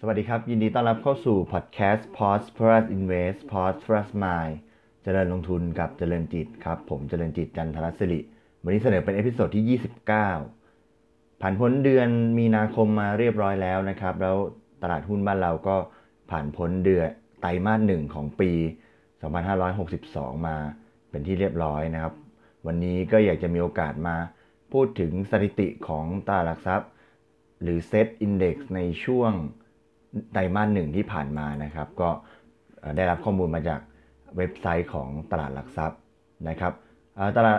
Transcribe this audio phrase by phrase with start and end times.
[0.00, 4.54] สวัสดีครับ ยินดีต้อนรับเข้าสู่พอดแคสต์ Pause Plus Invest Pause Plus Mind
[5.02, 8.20] เจริญลงทุนกับเจริญจิตครับ ผมเจริญจิตจันทรศิริ
[8.62, 9.78] วันนี้เสนอเป็น episode ที่
[10.48, 12.08] 29 ผ่านพ้นเดือน
[12.38, 14.36] มีนาคมมาเรียบร้อยแล้วนะครับ แล้ว
[14.82, 15.76] ตลาดหุ้นบ้านเราก็
[16.30, 17.06] ผ่านพ้นเดือน
[17.40, 18.50] ไตรมาสหนึ่งของปี
[19.70, 20.56] 2562 มา
[21.10, 22.14] เป็นที่เรียบร้อยนะครับ
[22.66, 24.16] วันนี้ก็อยากจะมีโอกาสมา
[24.72, 26.90] พูดถึงสถิติของตลาดหลักทรัพย์
[27.62, 29.32] หรือ Set Index ในช่วง
[30.32, 32.10] ไตรมาสหนึ่งที่ผ่านมานะครับ ก็
[32.96, 33.80] ได้รับข้อมูลมาจาก
[34.36, 36.00] เว็บไซต์ของตลาดหลักทรัพย์
[36.48, 36.72] นะครับ
[37.36, 37.58] ตลาด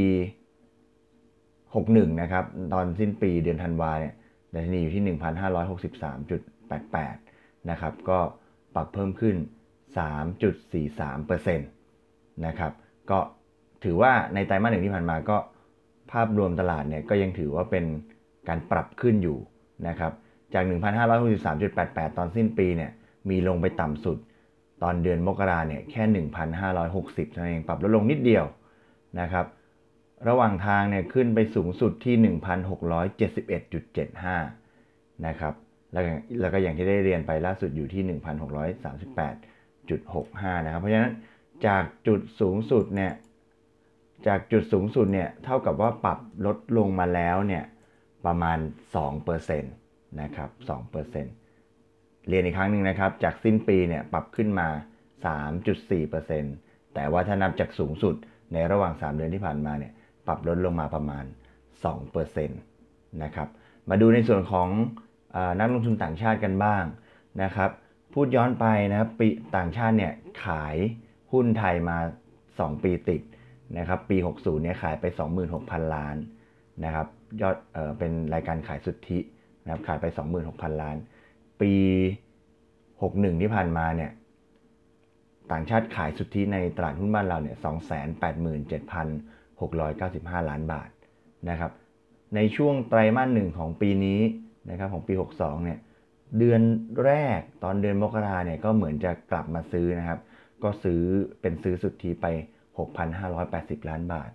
[1.65, 4.13] 61 นะครับ ตอนสิ้นปีเดือนธันวาเนี่ย
[4.53, 8.19] ดัชนีอยู่ที่ 1,563.88 นะครับ ก็
[8.75, 9.35] ปรับเพิ่มขึ้น
[9.99, 12.71] 3.43%นะครับ
[13.11, 13.19] ก็
[13.83, 15.37] ถือว่าในไตรมาสหนึ่งที่ผ่านมาก็
[16.11, 17.85] ภาพรวมตลาดเนี่ยก็ยังถือว่าเป็น
[18.47, 19.37] การปรับขึ้นอยู่
[19.87, 20.11] นะครับ
[20.53, 20.63] จาก
[21.41, 22.91] 1,563.88 ตอนสิ้นปีเนี่ย
[23.29, 24.17] มีลงไปต่ำสุด
[24.83, 26.25] ตอนเดือนมกราเนี่ยแค่
[26.69, 28.45] 1,560เท่านั้นเองปรับลดลงนิดเดียว
[29.19, 29.45] นะครับ
[30.27, 32.15] ระหว่างทางเนี่ยขึ้นไปสูงสุดที่
[34.35, 35.53] 1,671.75 นะครับ
[35.91, 36.03] แล้ว
[36.41, 41.13] แล้วก็อย่างที่ได้เรียนไปล่าสุดอยู่ที่ 1,638.65 นะครับ เพราะฉะนั้น
[41.67, 43.13] จากจุดสูงสุดเนี่ย
[44.27, 47.63] จากจุดสูงสุดเนี่ยเท่ากับว่าปรับลดลงมาแล้วเนี่ย
[48.25, 48.57] ประมาณ
[49.19, 50.49] 2%นะครับ
[51.53, 54.67] 2%เรียนอีกครั้งหนึ่งนะครับ จากสิ้นปีเนี่ยปรับขึ้นมา
[55.61, 58.15] 3.4%แต่ว่าถ้านับจากสูงสุด
[58.53, 59.93] ในระหว่าง 3 เดือนที่ผ่านมาเนี่ย
[60.27, 61.25] ปรับลดลงมาประมาณ
[62.05, 63.47] 2%นะครับ
[63.89, 64.67] มาดูในส่วนของ
[65.59, 66.83] นักลงทุนต่างชาติกันบ้าง
[67.43, 67.71] นะครับ
[68.13, 70.13] พูดย้อนไปนะครับปีต่างชาติเนี่ย
[70.45, 70.75] ขาย
[71.31, 71.97] หุ้นไทยมา
[72.41, 73.21] 2 ปีติด
[73.77, 75.05] นะครับ ปี 60เนี่ยขายไป
[75.49, 76.15] 26,000 ล้าน
[76.85, 77.07] นะครับ
[77.41, 79.19] ยอดเออเป็นรายการขายสุทธิ
[79.63, 80.05] นะครับขายไป
[80.43, 80.97] 26,000 ล้าน
[81.61, 81.73] ปี
[82.77, 84.11] 61 ที่ผ่านมาเนี่ย
[85.51, 87.57] ต่างชาติขายสุทธิในตลาดหุ้นบ้านเราเนี่ย
[90.41, 90.89] 287,695 ล้านบาท
[91.49, 91.71] นะครับ
[92.35, 94.19] ในช่วงไตรมาสหนึ่งของปีนี้
[94.69, 95.79] นะครับของปี 62 เนี่ย
[96.37, 96.61] เดือน
[97.05, 100.19] แรกตอนเดือนมกราเนี่ยก็เหมือนจะกลับมาซื้อนะครับ
[100.63, 101.01] ก็ซื้อ
[101.41, 102.25] เป็นซื้อสุทธิไป
[103.07, 104.29] 6,580 ล้านบาท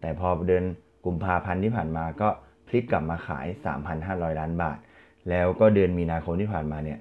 [0.00, 0.64] แต่พอเดือน
[1.06, 2.28] กุมภาพันธ์ที่ผ่านมาก็
[2.68, 3.46] พลิกกลับมาขาย
[3.92, 4.78] 3,500 ล้านบาท
[5.30, 6.98] แล้วก็เดือนมีนาคมที่ผ่านมาเนี่ย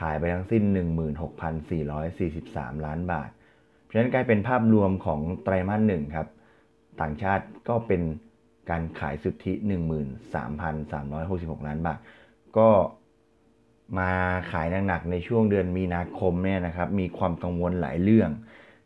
[0.00, 0.62] ขายไปทั้งสิ้น
[1.54, 3.30] 16,443 ล้านบาท
[3.82, 6.28] เพราะฉะนั้นกลายเป็นภาพรวมของไตรมาสหนึ่งครับ
[7.00, 8.02] ต่างชาติก็เป็น
[8.70, 9.52] การขายสุทธิ
[10.44, 11.98] 13,366 ล้านบาท
[12.58, 12.70] ก็
[13.98, 14.10] มา
[14.50, 18.30] ขายหนักๆในช่วงเดือนมีนาคมเนี่ยนะครับ มีความกังวลหลายเรื่อง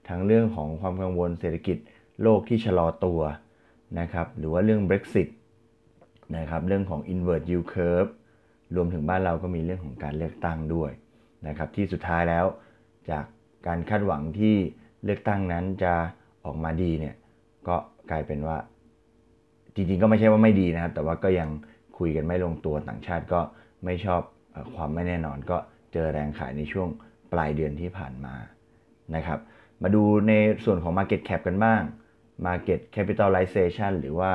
[0.08, 1.76] ทั้งเรื่องของความกังวลเศรษฐกิจ
[2.22, 3.20] โลกที่ชะลอตัว
[4.00, 5.28] นะครับ หรือว่าเรื่อง Brexit
[6.36, 8.10] นะครับ เรื่องของ invert yield curve
[8.76, 10.90] รวมถึงบ้านเราก็มีเรื่องของการเลือกตั้งด้วย
[11.46, 12.46] นะครับ ที่สุดท้ายแล้ว
[13.10, 13.24] จาก
[13.66, 14.54] การคาดหวังที่
[15.04, 15.94] เลือกตั้งนั้นจะ
[16.44, 17.14] ออกมาดีเนี่ย
[17.68, 17.76] ก็
[18.10, 18.56] กลายเป็นว่า
[19.74, 21.48] จริงๆก็ไม่ใช่ว่าไม่ดีนะครับ แต่ว่าก็ยัง
[21.98, 23.40] คุยกันไม่ลงตัวต่างชาติก็
[23.84, 24.22] ไม่ชอบ
[24.76, 25.58] ความไม่แน่นอนก็
[25.92, 26.88] เจอแรงขายในช่วง
[27.32, 28.34] ปลายเดือนที่ผ่านมา
[29.16, 29.38] นะครับ
[29.82, 30.32] มาดูใน
[30.64, 31.82] ส่วนของ Market Cap กันบ้าง
[32.46, 34.32] Market Capitalization หรือว่า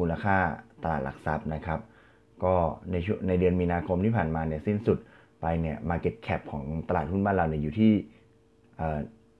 [0.00, 0.36] มูลค่า
[0.82, 1.80] ตลาดหลักทรัพย์นะครับ
[2.44, 2.54] ก็
[2.92, 4.98] ในช่วงในเดือนมีนาคมที่ผ่านมาเนี่ยสิ้นสุด
[5.40, 7.92] ไปเนี่ย Market Cap ของตลาดหุ้นบ้านเราเนี่ยอยู่ที่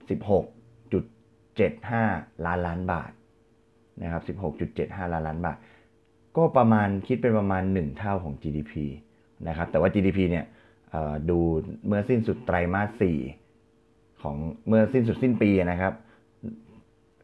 [0.09, 3.13] 16.75 ล้านล้านบาท
[4.03, 4.23] นะครับ
[4.69, 5.57] 16.75 ล้านล้านบาท
[6.37, 8.73] ก็ประมาณคิดเป็นประมาณ 1 เท่าของ GDP
[9.49, 10.45] นะครับ แต่ว่า GDP เนี่ย
[11.31, 11.39] ดู
[11.87, 13.03] เมื่อสิ้นสุดไตรมาส
[13.57, 14.37] 4 ของ
[14.69, 15.93] เมื่อสิ้นสุดสิ้นปีนะครับ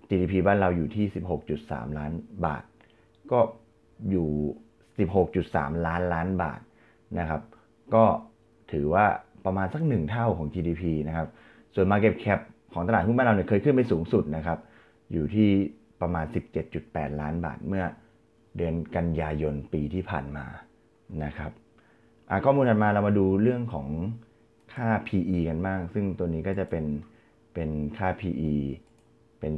[0.09, 1.07] GDP บ้านเราอยู่ที่
[1.53, 2.13] 16.3 ล้าน
[2.47, 2.65] บาท
[3.31, 3.39] ก็
[4.11, 4.29] อยู่
[5.27, 6.61] 16.3 ล้านล้านบาท
[7.19, 7.43] นะครับ
[7.95, 8.05] ก็
[8.73, 9.07] ถือว่า
[9.45, 11.29] ประมาณสัก 1 เท่าของ GDP นะครับ
[11.75, 12.41] ส่วน Market Cap
[12.73, 14.59] ของตลาดหุ้นบ้านเราเนี่ยเคยขึ้นไปสูงสุดนะครับ
[15.13, 15.49] อยู่ที่
[16.01, 16.25] ประมาณ
[16.73, 17.85] 17.8 ล้านบาทเมื่อ
[18.59, 20.47] เดือนกันยายนปีที่ผ่านมา
[21.25, 21.53] นะครับ
[22.45, 23.89] ข้อมูลถัดมาเรามาดูเรื่องของ
[24.75, 26.85] ค่า PE กันบ้าง ซึ่งตัวนี้ก็จะเป็น
[27.55, 28.53] เป็นค่า PE
[29.41, 29.53] เป็น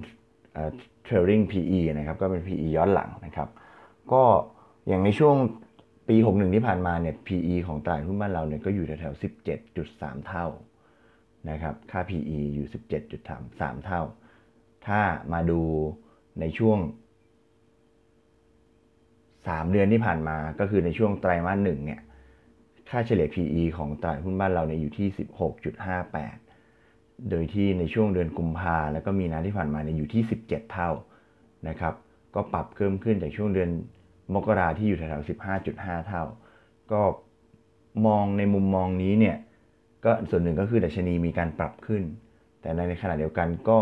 [1.06, 3.48] trailing PE นะครับ ก็เป็น PE ย้อนหลังนะครับ
[4.12, 4.22] ก็
[4.88, 5.36] อย่างในช่วง
[6.08, 9.22] ปี 61 ที่ผ่านมาเนี่ย PE ของตลาดหุ้นบ้านเราเนี่ยก็อยู่แถวๆ
[9.68, 10.46] 17.3 เท่า
[11.50, 12.66] นะครับ ค่า PE อยู่
[13.26, 14.02] 17.3 เท่า
[14.86, 15.00] ถ้า
[15.32, 15.60] มาดู
[16.40, 16.78] ในช่วง
[19.46, 22.00] 3 เดือนที่ผ่านมาก็คือในช่วงไตรมาสหนึ่งเนี่ย
[22.90, 25.08] ค่าเฉลี่ย PE ของตลาดหุ้นบ้านเราเนี่ยอยู่ที่
[26.34, 30.90] 16.58 โดยที่ในช่วงเดือนกุมภาแล้วก็มีนาที่ผ่านมาเนี่ยอยู่ที่ 17 เท่า
[31.68, 31.94] นะครับ
[32.34, 33.70] ก็ปรับเพิ่มขึ้นจากช่วงเดือน
[34.34, 35.28] มกราที่อยู่แถวๆ
[35.64, 36.22] 15.5 เท่า
[36.92, 37.00] ก็
[38.06, 39.36] มองในมุมมองนี้เนี่ย
[40.04, 42.02] ก็ส่วนหนึ่งก็คือดัชนีมีการปรับขึ้น
[42.60, 43.78] แต่ในขณะเดียวกันก็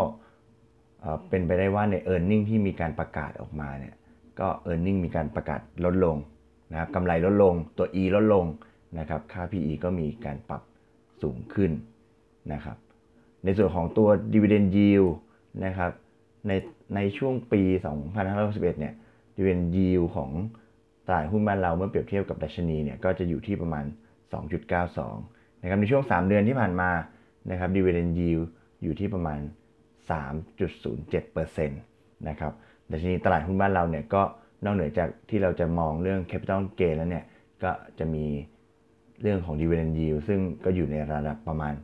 [1.29, 3.95] เป็นไปได้ว่าใน e a r n i n g ที่มีการประกาศออกมาเนี่ย
[4.41, 6.17] ก็ e a r n i n g มีการประกาศลดลง
[6.71, 8.45] นะครับกำไรลดลงตัว E ลดลง
[8.99, 10.63] นะครับค่า PE ก็มีการปรับ
[11.23, 11.71] สูงขึ้น
[12.53, 12.77] นะครับ
[13.45, 15.11] ในส่วนของตัว dividend yield
[15.65, 15.91] นะครับ
[16.49, 16.53] ใน
[16.95, 17.63] ในช่วงปี
[18.21, 18.95] 2561เนี่ย
[19.37, 20.31] dividend yield ของ
[21.07, 23.85] ตลาดหุ้นบ้านเราเมื่อเปรียบเทียบกับดัชนีเนี่ยก็จะอยู่ที่ประมาณ
[24.73, 26.91] 2.92นะครับในช่วง 3 เดือนที่ผ่านมา
[27.51, 28.45] นะครับ dividend yield
[28.83, 29.41] อยู่ที่ประมาณ
[30.11, 32.53] 3.07%นะครับ
[32.91, 34.23] ดัชนีตลาดหุ้นบ้านเราเนี่ยก็
[34.65, 37.25] นอกเหนือจากที่เราจะมองเรื่อง capital gain แล้วเนี่ย
[37.63, 38.25] ก็จะมี
[39.23, 41.75] เรื่องของ dividend yield ซึ่งก็อยู่ในระดับประมาณ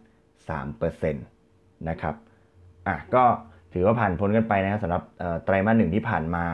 [0.50, 2.14] 3%นะครับ
[2.86, 3.24] อะก็
[3.72, 5.02] ถือว่าผ่านพ้นกันไปนะครับสำหรับ
[5.44, 6.46] ไตรมาสหนึ่งที่ผ่านมา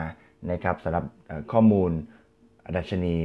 [0.51, 1.05] นะครับสำหรับ
[1.51, 1.91] ข้อมูล
[2.75, 3.17] ดัชนี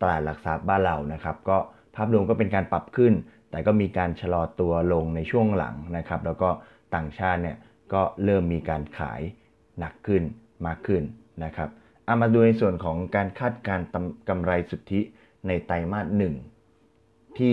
[0.00, 1.56] ตลาดหลักทรัพย์บ้านเรานะครับ ก็
[1.94, 3.12] ภาพรวมก็เป็นการปรับขึ้น
[3.50, 6.48] แต่ก็มีการชะลอตัวลงในช่วงหลังนะครับ แล้วก็
[6.94, 7.56] ต่างชาติเนี่ย
[7.92, 9.20] ก็เริ่มมีการขาย
[9.78, 10.22] หนักขึ้น
[10.66, 11.02] มากขึ้น
[11.44, 11.68] นะครับ
[12.04, 13.80] เอามาดูในส่วนของการคาดการ
[14.28, 15.00] กำไรสุทธิ
[15.46, 16.34] ในไตรมาสหนึ่ง
[17.38, 17.52] ที่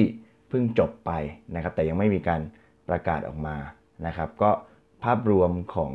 [0.49, 1.11] เพิ่งจบไป
[1.55, 2.41] นะครับ แต่ยังไม่มีการ
[2.89, 3.55] ประกาศออกมา
[4.07, 4.51] นะครับ ก็
[5.03, 5.91] ภาพรวมของ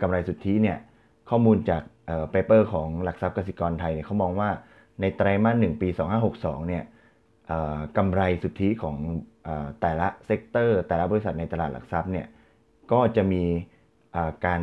[0.00, 0.78] กำไรสุทธิเนี่ย
[1.30, 1.82] ข้อมูลจาก
[2.30, 4.50] paper ของหลักทรัพย์กสิกรไทยเนี่ยเขามองว่า
[5.00, 5.88] ในไตรมาสหนึ่งปี
[6.28, 6.84] 2562 เนี่ย
[7.96, 8.96] กำไรสุทธิของ
[9.80, 12.26] แต่ละ sector แต่ละบริษัทในตลาดหลักทรัพย์เนี่ย
[12.92, 13.44] ก็จะมี
[14.46, 14.62] การ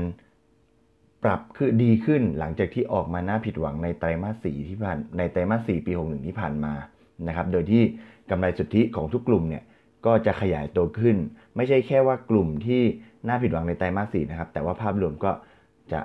[1.23, 6.73] ปรับคือดีขึ้นหลังจากที่ออกมาน่าผิดหวังในไตรมาสสี่ที่ผ่านในไตรมาสสี่ปี61ที่ผ่านมา
[7.27, 7.83] นะครับ โดยที่
[8.29, 9.63] กำไรสุทธิของทุกกลุ่มเนี่ย
[10.05, 11.17] ก็จะขยายตัวขึ้น
[11.55, 12.81] ไม่ใช่แค่ว่ากลุ่มที่
[13.27, 15.31] น่าผิดหวังในไตรมาสสี่นะครับ แต่ว่าภาพรวมก็
[15.91, 16.01] จะ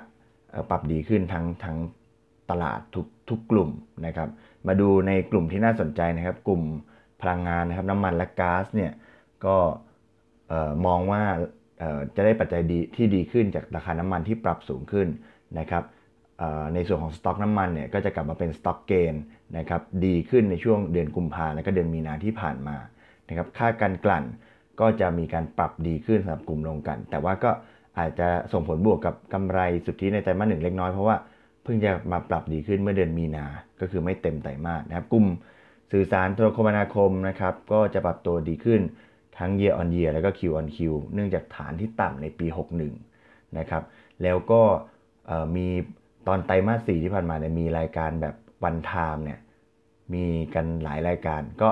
[0.69, 1.77] ปรับดีขึ้นทั้งทั้ง
[2.49, 3.69] ตลาดทุกทุกกลุ่ม
[4.05, 4.29] นะครับ
[4.67, 6.63] มาดูในกลุ่มที่น่าสนใจนะครับ กลุ่ม
[7.21, 8.91] พลังงานนะครับน้ำมันและก๊าซเนี่ย
[9.45, 9.57] ก็
[10.85, 11.23] มองว่า
[12.15, 15.07] จะได้ปัจจัยดีที่ดีขึ้นจากราคาน้ำมันที่ปรับสูงขึ้น
[15.59, 15.83] นะครับ
[16.73, 19.15] ในส่วนของสต็อกน้ำมันเนี่ยก็จะกลับมาเป็นสต็อกเกน
[19.57, 22.77] นะครับดีขึ้นในช่วงเดือนกุมภาและก็เดือนมีนาที่ผ่านมา
[23.29, 24.23] นะครับค่าการกลั่น
[24.79, 27.51] ก็จะมีการปรับดีขึ้นสำหรับกลุ่มลงกันแต่ว่าก็
[27.99, 31.15] อาจจะส่งผลบวกกับกำไรสุทธิในไตรมาสหนึ่งเล็กน้อยเพราะว่า
[31.63, 33.45] เพิ่งจะมาปรับดีขึ้นเมื่อเดือนมีนา
[33.79, 35.25] ก็คือไม่เต็มไตรมาสนะครับกลุ่ม
[35.91, 38.81] สื่อสารโทรคมนาคมนะครับก็จะปรับตัวดีขึ้น
[39.39, 40.77] ทั้ง year on year แล้วก็ Q on Q
[41.13, 42.47] เนื่องจากฐานที่ต่ำในปี
[43.01, 43.83] 61 นะครับ
[44.23, 44.61] แล้วก็
[45.55, 45.67] มี
[46.27, 49.39] ตอนไตรมาส 4 ที่ผ่านมาเนี่ยมีรายการแบบวันไทม์เนี่ย
[50.13, 50.25] มี
[50.55, 51.69] กันหลายรายการก็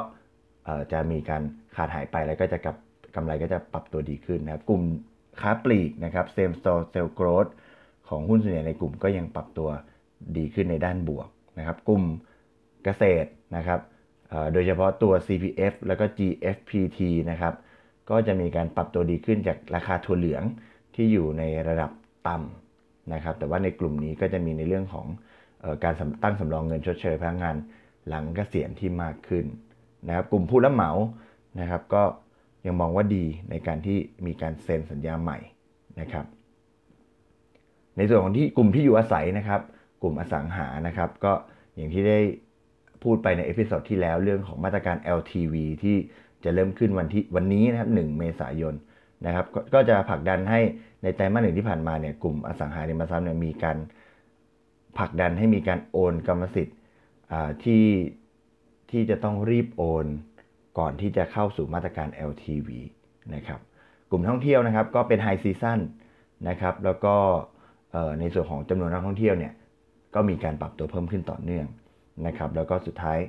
[0.91, 1.41] จะมีการ
[1.75, 2.75] ขาดหายไปแล้วก็จะกับ
[3.15, 4.83] กำไรก็จะปรับตัวดีขึ้นนะครับ กลุ่ม
[5.41, 7.51] ค้าปลีกนะครับ same store sale growth
[8.09, 9.69] ของหุ้นส่วนใหญ่ในกลุ่มก็ยังปรับตัว
[10.37, 11.27] ดีขึ้นในด้านบวก
[11.59, 12.03] นะครับ กลุ่ม
[12.83, 13.79] เกษตรนะครับ
[14.53, 16.99] โดยเฉพาะตัว CPF แล้วก็ GFPT
[17.31, 17.53] นะครับ
[18.09, 20.43] ก็จะมีการปรับตัวดีขึ้นจากราคาถั่วเหลือง
[20.95, 21.91] ที่อยู่ในระดับ
[22.27, 25.07] ต่ำนะครับ แต่ว่าในกลุ่มนี้ก็จะมีในเรื่องของ
[25.63, 27.55] อการตั้งสำรองเงินชดเชยพนักงาน
[28.07, 29.45] หลังเกษียณที่มากขึ้น
[30.07, 30.91] นะครับ กลุ่มผู้รับเหมา
[31.59, 32.03] นะครับ ก็
[32.65, 35.37] ยังมองว่าดีในการที่มีการเซ็นสัญญาใหม่
[35.99, 36.25] นะครับ
[37.97, 39.61] ในส่วนของที่กลุ่มที่อยู่อาศัยนะครับ
[40.01, 41.33] กลุ่มอสังหานะครับ ก็
[41.75, 42.19] อย่างที่ได้
[43.05, 45.97] พูดไปใน episode ที่แล้วเรื่องของมาตรการ LTV ที่
[46.43, 48.75] จะเริ่มขึ้นวันที่วันนี้นะครับ 1 เมษายน
[49.25, 50.59] นะครับกก็จะผลักดันให้
[51.03, 53.77] ในไตรมาสหนึ่งที่ผ่านมาเนี่ยกลุ่มอสังหาริมทรัพย์เนี่ยมีการ
[54.97, 56.77] ผลักดันให้มีการโอนกรรมสิทธิ์
[57.63, 57.85] ที่
[58.91, 60.05] ที่จะต้องรีบโอน
[60.79, 62.69] ก่อนที่จะเข้าสู่มาตรการ LTV
[63.35, 63.59] นะครับ
[64.09, 65.79] กลุ่มท่องเที่ยวนะครับก็เป็นไฮซีซั่น
[66.49, 67.15] นะครับแล้วก็
[68.19, 69.53] ในส่วนของจำนวนนักท่องเที่ยวเนี่ย
[70.15, 71.65] ก็มีการปรับตัวเพิ่มขึ้นต่อเนื่อง
[72.27, 73.19] นะครับ แล้วก็สุดท้าย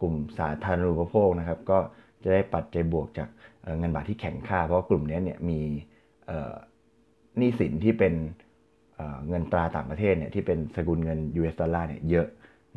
[0.00, 1.78] กลุ่มสาธารณูปโภคนะครับ ก็
[2.22, 3.28] จะได้ปัจจัยบวกจาก
[3.78, 5.60] เงินบาทที่แข็งค่า เพราะกลุ่มนี้เนี่ยมี
[7.38, 8.14] หนี้สินที่เป็น
[9.28, 12.26] เงินตราต่างประเทศเนี่ยที่เป็นสกุลเงิน US ดอลลาร์เนี่ยเยอะ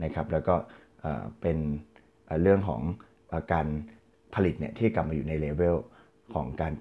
[0.03, 0.55] นะครับ แล้วก็
[1.41, 1.57] เป็น
[2.41, 2.81] เรื่องของ
[3.53, 3.67] การ
[4.35, 5.77] ผลิตเนี่ยที่กลับมาอยู่ในเลเวล
[6.33, 6.73] ของการ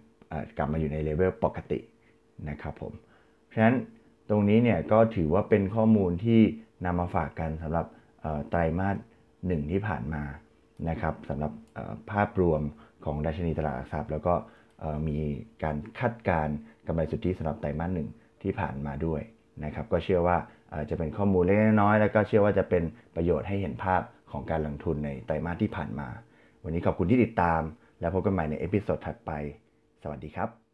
[0.57, 1.81] กลับมาอยู่ในเลเวลปกติ
[2.51, 2.93] นะครับผม
[3.47, 3.77] เพราะฉะนั้น
[4.31, 6.41] ตรงนี้เนี่ยก็ถือว่าเป็นข้อมูลที่
[6.85, 7.87] นำมาฝากกันสำหรับ
[8.51, 8.97] ไตรมาส
[9.47, 10.23] หนึ่งที่ผ่านมา
[10.89, 11.53] นะครับสำหรับ
[12.13, 12.63] ภาพรวม
[13.05, 14.35] ของดัชนีตลาดหลักทรัพย์ แล้วก็
[15.09, 15.19] มี
[15.63, 16.49] การคาดการ
[16.87, 18.09] กำไรสุทธิสำหรับไตรมาสหนึ่ง
[18.43, 19.21] ที่ผ่านมาด้วย
[19.65, 20.37] นะครับ ก็เชื่อว่า
[20.91, 22.83] จะเป็นข้อมูลเล็กน้อยแล้วก็เชื่อว่าจะเป็น
[23.17, 24.03] ประโยชน์ให้เห็นภาพ
[24.33, 26.09] ของการลงทุนในไตรมาสที่ผ่านมา
[26.63, 27.61] วันนี้ขอบคุณที่ติดตาม
[28.01, 29.31] แล้วพบกันใหม่ใน episode ถัดไป
[30.03, 30.66] สวัสดีครับ